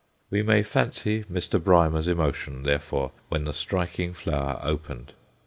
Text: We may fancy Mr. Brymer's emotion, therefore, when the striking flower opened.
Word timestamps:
We 0.31 0.41
may 0.41 0.63
fancy 0.63 1.25
Mr. 1.25 1.59
Brymer's 1.63 2.07
emotion, 2.07 2.63
therefore, 2.63 3.11
when 3.29 3.43
the 3.43 3.53
striking 3.53 4.15
flower 4.15 4.59
opened. 4.63 5.13